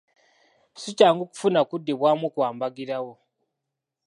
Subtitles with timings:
[0.81, 3.13] Si kyangu kufuna kuddibwamu kwa mbagirawo.